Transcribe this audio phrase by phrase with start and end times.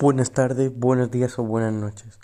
[0.00, 2.18] Buenas tardes, buenos días o buenas noches.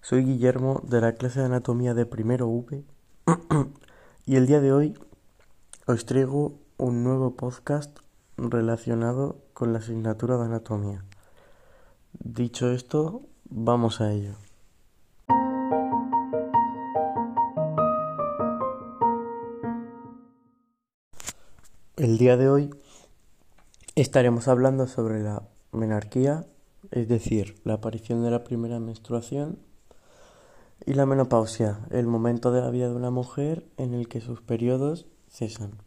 [0.00, 2.82] Soy Guillermo de la clase de anatomía de primero V
[4.26, 4.98] y el día de hoy
[5.86, 7.96] os traigo un nuevo podcast
[8.36, 11.04] relacionado con la asignatura de anatomía.
[12.18, 14.34] Dicho esto, vamos a ello.
[21.94, 22.70] El día de hoy
[23.94, 26.46] estaremos hablando sobre la menarquía,
[26.92, 29.58] es decir, la aparición de la primera menstruación,
[30.84, 34.42] y la menopausia, el momento de la vida de una mujer en el que sus
[34.42, 35.78] periodos cesan.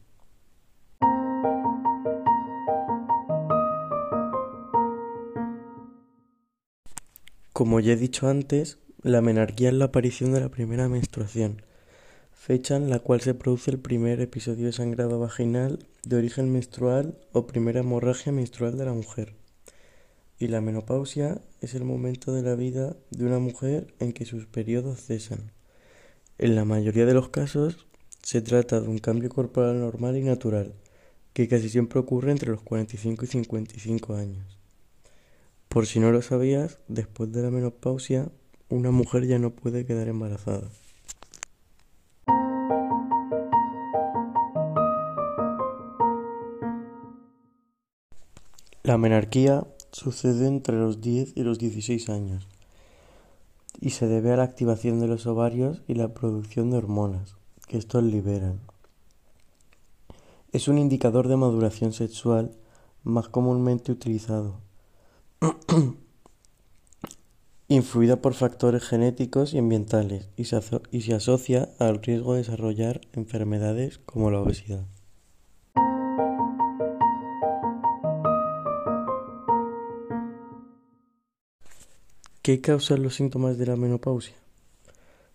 [7.54, 11.62] Como ya he dicho antes, la menarquía es la aparición de la primera menstruación,
[12.32, 17.18] fecha en la cual se produce el primer episodio de sangrado vaginal de origen menstrual
[17.32, 19.45] o primera hemorragia menstrual de la mujer.
[20.38, 24.46] Y la menopausia es el momento de la vida de una mujer en que sus
[24.46, 25.52] periodos cesan.
[26.38, 27.88] En la mayoría de los casos
[28.22, 30.74] se trata de un cambio corporal normal y natural,
[31.32, 34.60] que casi siempre ocurre entre los 45 y 55 años.
[35.70, 38.30] Por si no lo sabías, después de la menopausia,
[38.68, 40.70] una mujer ya no puede quedar embarazada.
[48.84, 49.66] La menarquía
[49.96, 52.50] sucede entre los 10 y los 16 años
[53.80, 57.78] y se debe a la activación de los ovarios y la producción de hormonas que
[57.78, 58.60] estos liberan.
[60.52, 62.58] Es un indicador de maduración sexual
[63.04, 64.60] más comúnmente utilizado,
[67.70, 70.60] influida por factores genéticos y ambientales y se,
[70.92, 74.86] y se asocia al riesgo de desarrollar enfermedades como la obesidad.
[82.46, 84.36] ¿Qué causan los síntomas de la menopausia?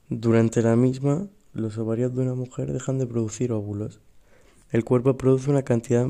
[0.08, 3.98] Durante la misma, los ovarios de una mujer dejan de producir óvulos.
[4.70, 6.06] El cuerpo produce una cantidad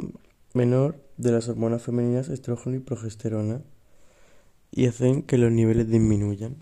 [0.52, 3.62] menor de las hormonas femeninas estrógeno y progesterona
[4.70, 6.58] y hacen que los niveles disminuyan.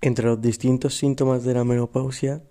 [0.00, 2.42] Entre los distintos síntomas de la menopausia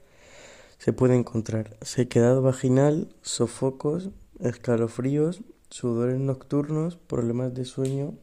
[0.83, 4.09] se puede encontrar sequedad vaginal, sofocos,
[4.41, 8.15] escalofríos, sudores nocturnos, problemas de sueño,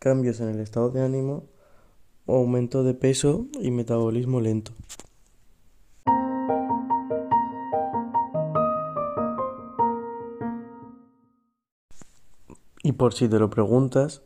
[0.00, 1.44] cambios en el estado de ánimo,
[2.26, 4.72] aumento de peso y metabolismo lento.
[12.82, 14.22] Y por si te lo preguntas,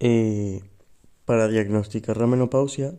[0.00, 0.64] eh,
[1.26, 2.92] para diagnosticar la menopausia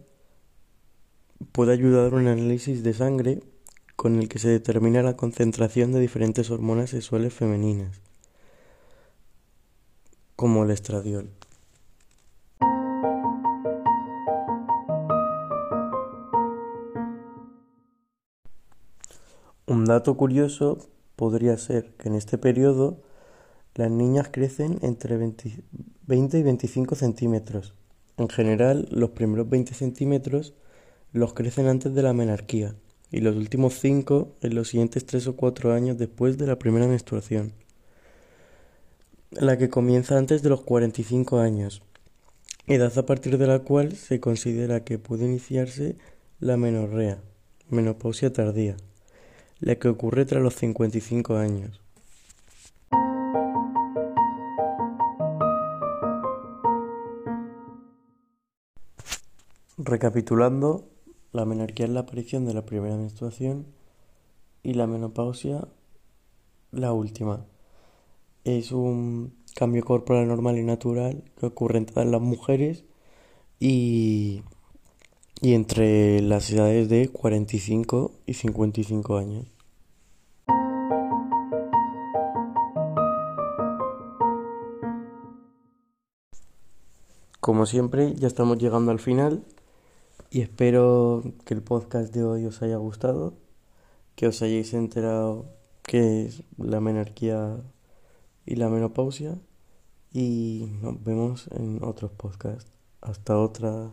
[1.51, 3.41] puede ayudar un análisis de sangre
[3.97, 7.99] con el que se determina la concentración de diferentes hormonas sexuales femeninas,
[10.35, 11.31] como el estradiol.
[19.65, 20.77] Un dato curioso
[21.15, 23.01] podría ser que en este periodo
[23.73, 27.73] las niñas crecen entre 20, y 25 centímetros.
[28.17, 30.53] En general, los primeros 20 centímetros
[31.13, 32.75] los crecen antes de la menarquía
[33.11, 36.87] y los últimos cinco en los siguientes tres o cuatro años después de la primera
[36.87, 37.53] menstruación,
[39.31, 41.81] la que comienza antes de los 45 años,
[42.65, 45.97] edad a partir de la cual se considera que puede iniciarse
[46.39, 47.19] la menorrea,
[47.69, 48.77] menopausia tardía,
[49.59, 51.81] la que ocurre tras los 55 años.
[59.77, 60.89] Recapitulando,
[61.31, 63.65] la menarquía es la aparición de la primera menstruación
[64.63, 65.67] y la menopausia
[66.71, 67.45] la última.
[68.43, 72.85] Es un cambio corporal normal y natural que ocurre en todas las mujeres
[73.59, 74.43] y,
[75.41, 79.45] y entre las edades de 45 y 55 años.
[87.39, 89.45] Como siempre, ya estamos llegando al final
[90.29, 93.33] y espero que el podcast de hoy os haya gustado,
[94.15, 95.45] que os hayáis enterado
[95.83, 97.61] qué es la menarquía
[98.45, 99.37] y la menopausia
[100.13, 102.71] y nos vemos en otros podcasts.
[103.01, 103.91] Hasta otra.